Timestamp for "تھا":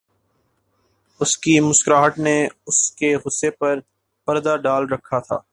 5.19-5.37